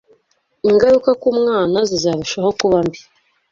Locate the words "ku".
1.21-1.29